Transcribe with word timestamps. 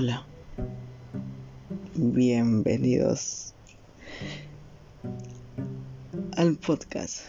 Hola, 0.00 0.24
bienvenidos 1.96 3.52
al 6.36 6.54
podcast 6.54 7.22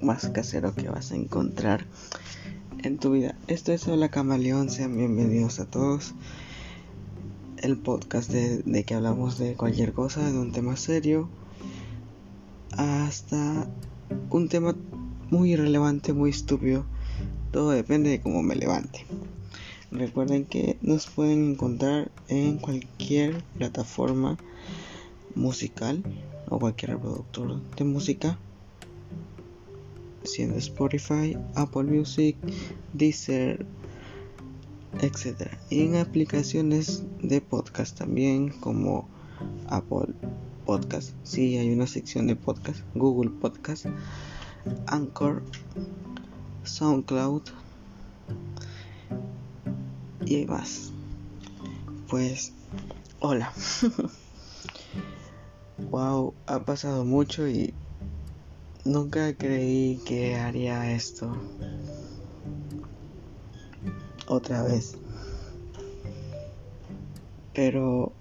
más 0.00 0.30
casero 0.30 0.74
que 0.74 0.88
vas 0.88 1.12
a 1.12 1.16
encontrar 1.16 1.84
en 2.82 2.96
tu 2.96 3.10
vida. 3.10 3.34
Esto 3.48 3.72
es 3.72 3.86
Hola 3.86 4.08
Camaleón, 4.08 4.70
sean 4.70 4.96
bienvenidos 4.96 5.60
a 5.60 5.66
todos. 5.66 6.14
El 7.58 7.76
podcast 7.76 8.30
de, 8.30 8.84
que 8.84 8.94
hablamos 8.94 9.36
de 9.36 9.56
cualquier 9.56 9.92
cosa, 9.92 10.24
de 10.24 10.38
un 10.38 10.52
tema 10.52 10.78
serio, 10.78 11.28
hasta 12.78 13.68
un 14.30 14.48
tema 14.48 14.74
muy 15.28 15.52
irrelevante, 15.52 16.14
muy 16.14 16.30
estúpido. 16.30 16.86
Todo 17.50 17.72
depende 17.72 18.08
de 18.08 18.22
cómo 18.22 18.42
me 18.42 18.56
levante. 18.56 19.04
Recuerden 19.92 20.46
que 20.46 20.78
nos 20.80 21.06
pueden 21.06 21.52
encontrar 21.52 22.10
en 22.28 22.56
cualquier 22.56 23.44
plataforma 23.58 24.38
musical 25.34 26.02
o 26.48 26.58
cualquier 26.58 26.92
reproductor 26.92 27.60
de 27.76 27.84
música, 27.84 28.38
siendo 30.24 30.56
Spotify, 30.56 31.36
Apple 31.56 31.84
Music, 31.84 32.38
Deezer, 32.94 33.66
etc. 35.02 35.50
Y 35.68 35.82
en 35.82 35.96
aplicaciones 35.96 37.04
de 37.22 37.42
podcast 37.42 37.98
también 37.98 38.48
como 38.48 39.06
Apple 39.68 40.14
Podcast, 40.64 41.10
si 41.22 41.58
hay 41.58 41.70
una 41.70 41.86
sección 41.86 42.26
de 42.26 42.36
podcast, 42.36 42.80
Google 42.94 43.30
Podcast, 43.30 43.84
Anchor, 44.86 45.42
SoundCloud 46.64 47.42
más. 50.46 50.92
Pues, 52.08 52.52
hola. 53.20 53.52
wow, 55.90 56.34
ha 56.46 56.64
pasado 56.64 57.04
mucho 57.04 57.48
y 57.48 57.74
nunca 58.84 59.34
creí 59.34 60.00
que 60.04 60.36
haría 60.36 60.92
esto 60.92 61.36
otra 64.26 64.62
vez. 64.62 64.96
Pero 67.52 68.12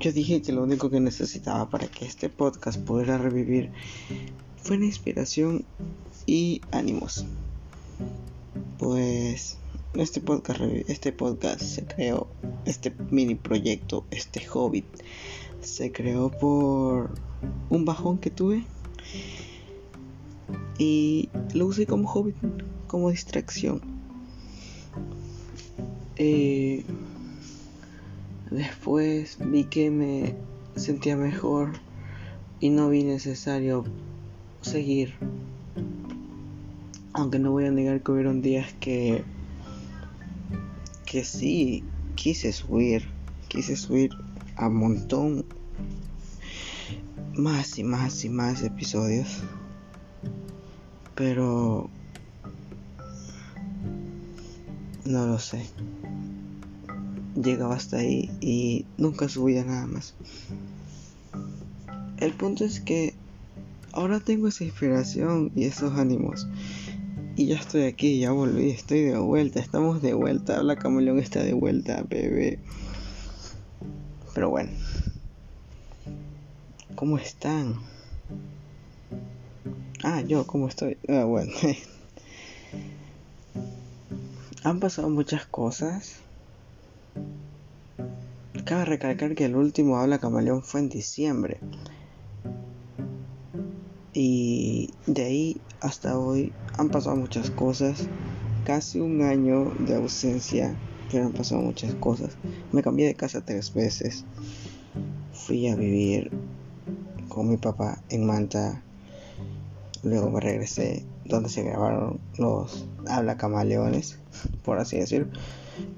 yo 0.00 0.12
dije 0.12 0.40
que 0.40 0.52
lo 0.52 0.62
único 0.62 0.88
que 0.88 1.00
necesitaba 1.00 1.68
para 1.68 1.88
que 1.88 2.06
este 2.06 2.28
podcast 2.28 2.80
pudiera 2.80 3.18
revivir 3.18 3.70
fue 4.56 4.78
la 4.78 4.86
inspiración 4.86 5.64
y 6.26 6.62
ánimos. 6.70 7.26
Pues 8.78 9.58
este 9.94 10.20
podcast, 10.20 10.60
este 10.88 11.12
podcast 11.12 11.60
se 11.60 11.84
creó, 11.84 12.26
este 12.64 12.94
mini 13.10 13.34
proyecto, 13.34 14.06
este 14.10 14.42
hobbit, 14.52 14.86
se 15.60 15.92
creó 15.92 16.30
por 16.30 17.10
un 17.68 17.84
bajón 17.84 18.18
que 18.18 18.30
tuve 18.30 18.64
y 20.78 21.28
lo 21.54 21.66
usé 21.66 21.86
como 21.86 22.10
hobbit, 22.10 22.36
como 22.86 23.10
distracción. 23.10 23.82
Eh, 26.16 26.84
después 28.50 29.38
vi 29.40 29.64
que 29.64 29.90
me 29.90 30.34
sentía 30.76 31.16
mejor 31.16 31.72
y 32.60 32.70
no 32.70 32.88
vi 32.88 33.04
necesario 33.04 33.84
seguir. 34.62 35.14
Aunque 37.12 37.38
no 37.38 37.50
voy 37.50 37.66
a 37.66 37.70
negar 37.70 38.02
que 38.02 38.12
hubieron 38.12 38.40
días 38.40 38.72
que 38.80 39.22
que 41.12 41.24
sí 41.24 41.84
quise 42.14 42.54
subir, 42.54 43.06
quise 43.48 43.76
subir 43.76 44.12
a 44.56 44.70
montón 44.70 45.44
más 47.36 47.78
y 47.78 47.84
más 47.84 48.24
y 48.24 48.30
más 48.30 48.62
episodios. 48.62 49.42
Pero 51.14 51.90
no 55.04 55.26
lo 55.26 55.38
sé. 55.38 55.66
Llegaba 57.34 57.74
hasta 57.74 57.98
ahí 57.98 58.30
y 58.40 58.86
nunca 58.96 59.28
subía 59.28 59.64
nada 59.64 59.86
más. 59.86 60.14
El 62.20 62.32
punto 62.32 62.64
es 62.64 62.80
que 62.80 63.12
ahora 63.92 64.18
tengo 64.18 64.48
esa 64.48 64.64
inspiración 64.64 65.52
y 65.54 65.64
esos 65.64 65.92
ánimos 65.98 66.46
y 67.36 67.46
ya 67.46 67.56
estoy 67.56 67.84
aquí, 67.84 68.20
ya 68.20 68.32
volví, 68.32 68.70
estoy 68.70 69.00
de 69.02 69.18
vuelta, 69.18 69.60
estamos 69.60 70.02
de 70.02 70.14
vuelta, 70.14 70.62
la 70.62 70.76
camaleón 70.76 71.18
está 71.18 71.42
de 71.42 71.54
vuelta, 71.54 72.04
bebé. 72.08 72.58
Pero 74.34 74.50
bueno, 74.50 74.70
¿cómo 76.94 77.18
están? 77.18 77.76
Ah, 80.04 80.20
yo, 80.22 80.46
¿cómo 80.46 80.68
estoy? 80.68 80.98
Ah, 81.08 81.24
bueno. 81.24 81.52
Han 84.64 84.80
pasado 84.80 85.08
muchas 85.08 85.46
cosas. 85.46 86.16
Cabe 88.64 88.84
recalcar 88.84 89.34
que 89.34 89.44
el 89.46 89.56
último 89.56 89.96
Habla 89.98 90.18
Camaleón 90.18 90.62
fue 90.62 90.80
en 90.80 90.88
diciembre. 90.88 91.58
Y 94.14 94.90
de 95.06 95.24
ahí 95.24 95.60
hasta 95.80 96.18
hoy 96.18 96.52
han 96.76 96.90
pasado 96.90 97.16
muchas 97.16 97.50
cosas. 97.50 98.08
Casi 98.64 99.00
un 99.00 99.22
año 99.22 99.72
de 99.80 99.96
ausencia, 99.96 100.76
pero 101.10 101.26
han 101.26 101.32
pasado 101.32 101.62
muchas 101.62 101.94
cosas. 101.94 102.36
Me 102.72 102.82
cambié 102.82 103.06
de 103.06 103.14
casa 103.14 103.44
tres 103.44 103.72
veces. 103.74 104.24
Fui 105.32 105.66
a 105.68 105.76
vivir 105.76 106.30
con 107.28 107.48
mi 107.48 107.56
papá 107.56 108.02
en 108.10 108.26
Manta. 108.26 108.82
Luego 110.02 110.30
me 110.30 110.40
regresé 110.40 111.04
donde 111.24 111.48
se 111.48 111.62
grabaron 111.62 112.20
los 112.36 112.86
habla 113.06 113.36
camaleones, 113.36 114.18
por 114.64 114.78
así 114.78 114.98
decirlo. 114.98 115.28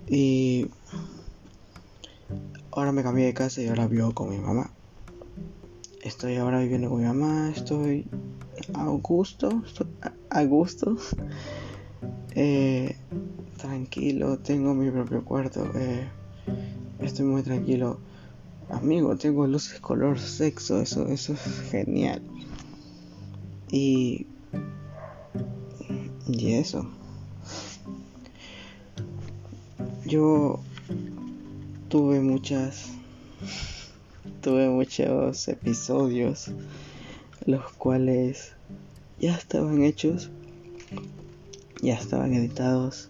Y 0.06 0.70
ahora 2.70 2.92
me 2.92 3.02
cambié 3.02 3.26
de 3.26 3.34
casa 3.34 3.60
y 3.60 3.68
ahora 3.68 3.88
vivo 3.88 4.12
con 4.14 4.30
mi 4.30 4.38
mamá. 4.38 4.70
Estoy 6.04 6.36
ahora 6.36 6.60
viviendo 6.60 6.90
con 6.90 7.00
mi 7.00 7.06
mamá, 7.06 7.48
estoy 7.48 8.06
a 8.74 8.84
gusto, 8.88 9.62
a 10.28 10.44
gusto, 10.44 10.98
eh, 12.34 12.94
tranquilo, 13.56 14.38
tengo 14.38 14.74
mi 14.74 14.90
propio 14.90 15.24
cuarto, 15.24 15.72
eh, 15.74 16.06
estoy 17.00 17.24
muy 17.24 17.42
tranquilo. 17.42 18.00
Amigo, 18.68 19.16
tengo 19.16 19.46
luces 19.46 19.80
color 19.80 20.18
sexo, 20.18 20.82
eso, 20.82 21.08
eso 21.08 21.32
es 21.32 21.70
genial. 21.70 22.20
Y, 23.70 24.26
y 26.26 26.52
eso. 26.52 26.86
Yo 30.04 30.60
tuve 31.88 32.20
muchas 32.20 32.92
tuve 34.44 34.68
muchos 34.68 35.48
episodios 35.48 36.50
los 37.46 37.72
cuales 37.72 38.52
ya 39.18 39.34
estaban 39.34 39.82
hechos, 39.82 40.30
ya 41.80 41.94
estaban 41.94 42.34
editados, 42.34 43.08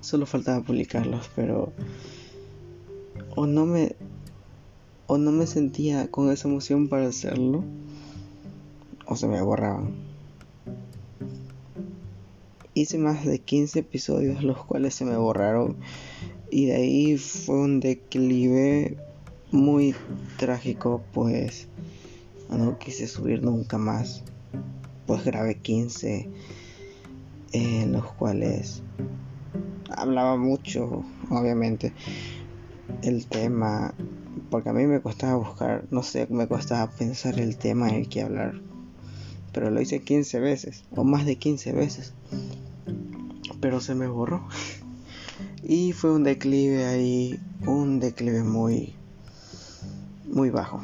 solo 0.00 0.26
faltaba 0.26 0.62
publicarlos, 0.62 1.28
pero 1.34 1.72
o 3.34 3.48
no 3.48 3.66
me 3.66 3.96
o 5.08 5.18
no 5.18 5.32
me 5.32 5.48
sentía 5.48 6.08
con 6.08 6.30
esa 6.30 6.46
emoción 6.46 6.86
para 6.86 7.08
hacerlo 7.08 7.64
o 9.06 9.16
se 9.16 9.26
me 9.26 9.42
borraban. 9.42 9.92
Hice 12.74 12.96
más 12.98 13.24
de 13.24 13.40
15 13.40 13.80
episodios 13.80 14.44
los 14.44 14.64
cuales 14.64 14.94
se 14.94 15.04
me 15.04 15.16
borraron 15.16 15.78
y 16.48 16.66
de 16.66 16.76
ahí 16.76 17.18
fue 17.18 17.56
un 17.56 17.80
declive 17.80 18.98
muy 19.56 19.94
trágico, 20.36 21.02
pues 21.12 21.68
no 22.50 22.78
quise 22.78 23.08
subir 23.08 23.42
nunca 23.42 23.78
más. 23.78 24.22
Pues 25.06 25.24
grabé 25.24 25.56
15 25.56 26.28
en 27.52 27.92
los 27.92 28.12
cuales 28.12 28.82
hablaba 29.90 30.36
mucho, 30.36 31.04
obviamente, 31.30 31.92
el 33.02 33.26
tema, 33.26 33.94
porque 34.50 34.68
a 34.68 34.72
mí 34.72 34.86
me 34.86 35.00
costaba 35.00 35.36
buscar, 35.36 35.84
no 35.90 36.02
sé, 36.02 36.26
me 36.28 36.46
costaba 36.48 36.90
pensar 36.90 37.40
el 37.40 37.56
tema 37.56 37.88
en 37.88 37.94
el 37.96 38.08
que 38.08 38.22
hablar. 38.22 38.60
Pero 39.52 39.70
lo 39.70 39.80
hice 39.80 40.02
15 40.02 40.38
veces, 40.40 40.84
o 40.94 41.04
más 41.04 41.24
de 41.24 41.36
15 41.36 41.72
veces. 41.72 42.12
Pero 43.60 43.80
se 43.80 43.94
me 43.94 44.06
borró. 44.06 44.46
Y 45.68 45.90
fue 45.92 46.12
un 46.12 46.22
declive 46.22 46.84
ahí, 46.84 47.40
un 47.66 47.98
declive 47.98 48.44
muy 48.44 48.94
muy 50.26 50.50
bajo. 50.50 50.80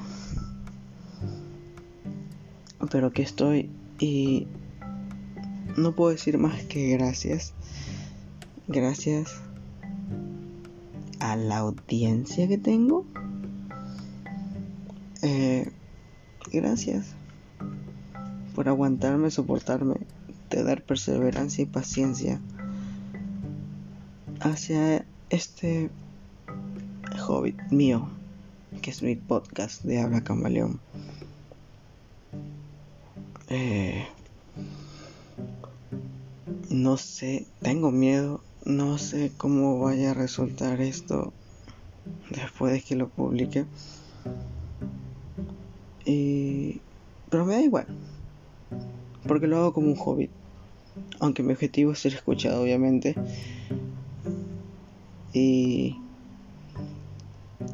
Pero 2.91 3.13
que 3.13 3.23
estoy 3.23 3.71
y 3.99 4.47
no 5.77 5.95
puedo 5.95 6.11
decir 6.11 6.39
más 6.39 6.63
que 6.65 6.91
gracias. 6.97 7.55
Gracias 8.69 9.41
a 11.21 11.37
la 11.37 11.59
audiencia 11.59 12.49
que 12.49 12.59
tengo. 12.59 13.07
Eh, 15.23 15.71
gracias 16.53 17.15
por 18.55 18.69
aguantarme, 18.69 19.31
soportarme, 19.31 19.95
tener 20.49 20.85
perseverancia 20.85 21.63
y 21.63 21.67
paciencia 21.67 22.41
hacia 24.41 25.07
este 25.31 25.91
hobbit 27.27 27.59
mío, 27.71 28.09
que 28.83 28.91
es 28.91 29.01
mi 29.01 29.15
podcast 29.15 29.85
de 29.85 30.01
Habla 30.01 30.25
Camaleón. 30.25 30.81
Eh, 33.49 34.05
no 36.69 36.97
sé, 36.97 37.47
tengo 37.61 37.93
miedo, 37.93 38.43
no 38.65 38.99
sé 38.99 39.31
cómo 39.37 39.79
vaya 39.79 40.11
a 40.11 40.15
resultar 40.15 40.81
esto 40.81 41.33
después 42.31 42.73
de 42.73 42.83
que 42.83 42.97
lo 42.97 43.09
publique. 43.09 43.67
Y... 46.05 46.81
Pero 47.31 47.47
me 47.47 47.55
da 47.55 47.63
igual, 47.63 47.87
porque 49.29 49.47
lo 49.47 49.59
hago 49.59 49.73
como 49.73 49.87
un 49.87 49.97
hobby. 49.97 50.29
Aunque 51.21 51.45
mi 51.45 51.53
objetivo 51.53 51.93
es 51.93 52.01
ser 52.01 52.15
escuchado, 52.15 52.63
obviamente. 52.63 53.15
Y 55.33 56.02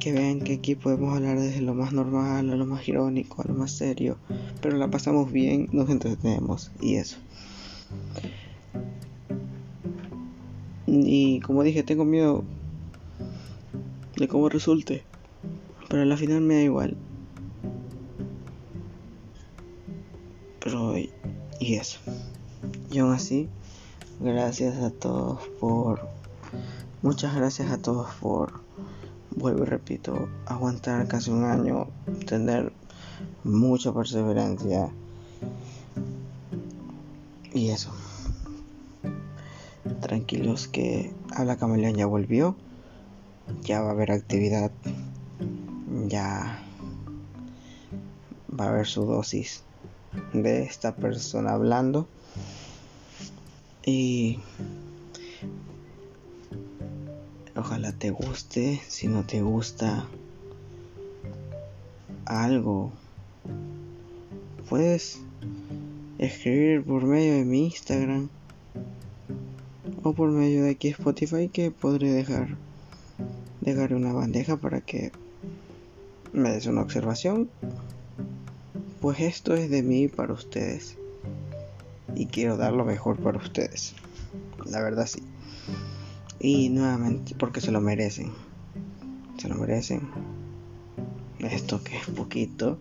que 0.00 0.12
vean 0.12 0.40
que 0.40 0.54
aquí 0.54 0.74
podemos 0.74 1.14
hablar 1.14 1.38
desde 1.38 1.60
lo 1.60 1.74
más 1.74 1.92
normal 1.92 2.50
a 2.50 2.56
lo 2.56 2.66
más 2.66 2.86
irónico, 2.88 3.42
a 3.42 3.48
lo 3.48 3.54
más 3.54 3.72
serio, 3.72 4.18
pero 4.60 4.76
la 4.76 4.88
pasamos 4.88 5.32
bien, 5.32 5.68
nos 5.72 5.90
entretenemos 5.90 6.70
y 6.80 6.96
eso. 6.96 7.18
Y 10.86 11.40
como 11.40 11.62
dije, 11.62 11.82
tengo 11.82 12.04
miedo 12.04 12.44
de 14.16 14.28
cómo 14.28 14.48
resulte, 14.48 15.02
pero 15.88 16.02
al 16.02 16.16
final 16.16 16.40
me 16.40 16.54
da 16.54 16.62
igual. 16.62 16.96
Pero 20.60 20.94
y 20.96 21.74
eso. 21.74 21.98
Y 22.90 22.98
aún 22.98 23.12
así, 23.12 23.48
gracias 24.20 24.76
a 24.78 24.90
todos 24.90 25.46
por 25.60 26.08
muchas 27.02 27.34
gracias 27.36 27.70
a 27.70 27.78
todos 27.80 28.08
por 28.20 28.57
vuelvo 29.38 29.62
y 29.62 29.66
repito, 29.66 30.28
aguantar 30.46 31.06
casi 31.06 31.30
un 31.30 31.44
año, 31.44 31.88
tener 32.26 32.72
mucha 33.44 33.92
perseverancia. 33.92 34.90
Y 37.54 37.70
eso. 37.70 37.90
Tranquilos 40.00 40.68
que 40.68 41.12
Habla 41.34 41.56
Camaleón 41.56 41.94
ya 41.94 42.06
volvió, 42.06 42.56
ya 43.62 43.80
va 43.80 43.88
a 43.88 43.92
haber 43.92 44.12
actividad, 44.12 44.70
ya 46.08 46.62
va 48.58 48.64
a 48.64 48.68
haber 48.68 48.86
su 48.86 49.04
dosis 49.06 49.62
de 50.32 50.62
esta 50.62 50.94
persona 50.94 51.52
hablando. 51.52 52.06
Y 53.84 54.40
Ojalá 57.58 57.90
te 57.90 58.10
guste. 58.10 58.80
Si 58.86 59.08
no 59.08 59.24
te 59.24 59.42
gusta 59.42 60.06
algo, 62.24 62.92
puedes 64.68 65.18
escribir 66.18 66.84
por 66.84 67.02
medio 67.02 67.34
de 67.34 67.44
mi 67.44 67.64
Instagram 67.64 68.28
o 70.04 70.12
por 70.12 70.30
medio 70.30 70.62
de 70.62 70.70
aquí 70.70 70.86
Spotify 70.86 71.48
que 71.48 71.72
podré 71.72 72.12
dejar 72.12 72.56
dejar 73.60 73.92
una 73.92 74.12
bandeja 74.12 74.56
para 74.56 74.80
que 74.80 75.10
me 76.32 76.50
des 76.50 76.66
una 76.66 76.82
observación. 76.82 77.50
Pues 79.00 79.18
esto 79.18 79.54
es 79.54 79.68
de 79.68 79.82
mí 79.82 80.06
para 80.06 80.32
ustedes 80.32 80.96
y 82.14 82.26
quiero 82.26 82.56
dar 82.56 82.72
lo 82.72 82.84
mejor 82.84 83.16
para 83.16 83.38
ustedes. 83.38 83.96
La 84.64 84.80
verdad 84.80 85.08
sí. 85.08 85.24
Y 86.40 86.68
nuevamente, 86.68 87.34
porque 87.34 87.60
se 87.60 87.72
lo 87.72 87.80
merecen. 87.80 88.32
Se 89.38 89.48
lo 89.48 89.56
merecen. 89.56 90.02
Esto 91.40 91.82
que 91.82 91.96
es 91.96 92.06
poquito. 92.06 92.78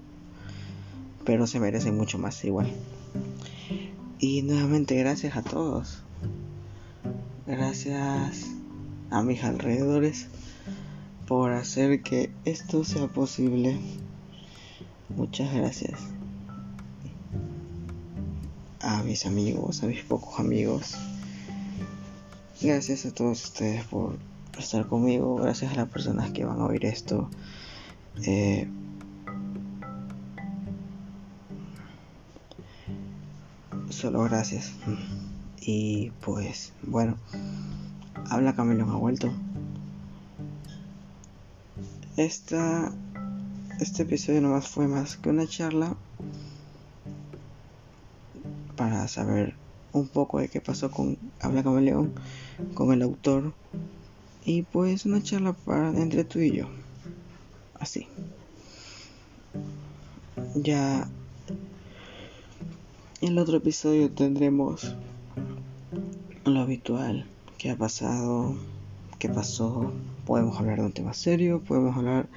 Pero 1.26 1.48
se 1.48 1.60
merecen 1.60 1.98
mucho 1.98 2.20
más 2.20 2.44
igual. 2.46 2.72
Y 4.20 4.44
nuevamente 4.44 4.96
gracias 4.96 5.36
a 5.36 5.42
todos. 5.42 6.04
Gracias 7.48 8.48
a 9.10 9.24
mis 9.24 9.44
alrededores 9.44 10.28
por 11.28 11.52
hacer 11.54 12.04
que 12.04 12.30
esto 12.46 12.84
sea 12.84 13.08
posible. 13.08 13.80
Muchas 15.10 15.54
gracias. 15.54 16.00
A 18.82 19.02
mis 19.04 19.26
amigos, 19.26 19.84
a 19.84 19.88
mis 19.88 20.04
pocos 20.04 20.40
amigos 20.40 20.96
Gracias 22.60 23.06
a 23.06 23.14
todos 23.14 23.44
ustedes 23.44 23.86
por 23.86 24.18
estar 24.58 24.88
conmigo. 24.88 25.36
Gracias 25.36 25.72
a 25.72 25.76
las 25.76 25.90
personas 25.90 26.32
que 26.32 26.44
van 26.44 26.60
a 26.60 26.66
oír 26.66 26.86
esto. 26.86 27.30
Eh, 28.24 28.68
solo 33.92 34.24
gracias. 34.24 34.74
Y 35.62 36.12
pues, 36.22 36.74
bueno, 36.82 37.18
habla 38.28 38.56
Camilo, 38.56 38.90
ha 38.90 38.98
vuelto. 38.98 39.32
Esta, 42.16 42.92
este 43.80 44.02
episodio 44.02 44.42
nomás 44.42 44.68
fue 44.68 44.88
más 44.88 45.18
que 45.18 45.30
una 45.30 45.46
charla 45.46 45.96
para 48.76 49.08
saber 49.08 49.56
un 49.94 50.08
poco 50.08 50.40
de 50.40 50.50
qué 50.50 50.62
pasó 50.62 50.92
con 50.92 51.18
Habla 51.40 51.64
Camaleón, 51.64 52.14
con 52.74 52.92
el 52.94 53.02
autor, 53.02 53.54
y 54.46 54.64
pues 54.64 55.06
una 55.06 55.22
charla 55.22 55.54
para 55.54 55.90
entre 55.90 56.24
tú 56.24 56.40
y 56.40 56.52
yo. 56.52 56.68
Así. 57.80 58.08
Ya 60.56 61.10
en 63.22 63.28
el 63.30 63.38
otro 63.40 63.58
episodio 63.58 64.12
tendremos 64.12 64.96
lo 66.46 66.60
habitual, 66.62 67.26
qué 67.58 67.72
ha 67.72 67.76
pasado, 67.76 68.56
qué 69.20 69.30
pasó, 69.30 69.92
podemos 70.26 70.58
hablar 70.60 70.80
de 70.80 70.86
un 70.86 70.94
tema 70.94 71.14
serio, 71.14 71.62
podemos 71.62 71.96
hablar 71.98 72.28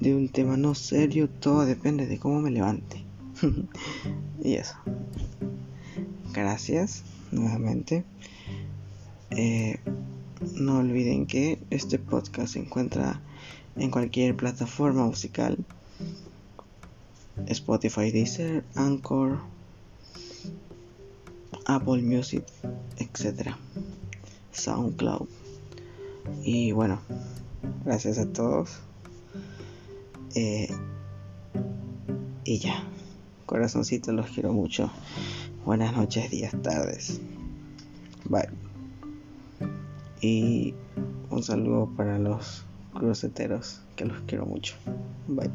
de 0.00 0.14
un 0.14 0.28
tema 0.28 0.56
no 0.56 0.74
serio, 0.74 1.28
todo 1.28 1.66
depende 1.66 2.06
de 2.06 2.18
cómo 2.18 2.40
me 2.40 2.50
levante. 2.50 3.04
y 4.42 4.54
eso 4.54 4.76
gracias 6.32 7.02
nuevamente. 7.32 8.04
Eh, 9.30 9.78
no 10.54 10.78
olviden 10.78 11.26
que 11.26 11.58
este 11.70 11.98
podcast 11.98 12.54
se 12.54 12.60
encuentra 12.60 13.20
en 13.76 13.90
cualquier 13.90 14.36
plataforma 14.36 15.04
musical. 15.04 15.58
Spotify, 17.46 18.10
Deezer, 18.10 18.64
Anchor, 18.74 19.38
Apple 21.66 22.02
Music, 22.02 22.44
etc. 22.96 23.54
SoundCloud. 24.52 25.28
Y 26.42 26.72
bueno, 26.72 27.00
gracias 27.84 28.18
a 28.18 28.26
todos. 28.32 28.80
Eh, 30.34 30.68
y 32.44 32.58
ya, 32.58 32.82
corazoncito, 33.46 34.12
los 34.12 34.30
quiero 34.30 34.52
mucho. 34.52 34.90
Buenas 35.64 35.94
noches, 35.96 36.30
días, 36.30 36.54
tardes. 36.62 37.20
Bye. 38.24 38.67
Y 40.20 40.74
un 41.30 41.42
saludo 41.42 41.88
para 41.96 42.18
los 42.18 42.64
cruceteros, 42.94 43.80
que 43.96 44.04
los 44.04 44.20
quiero 44.22 44.46
mucho. 44.46 44.74
Bye. 45.28 45.50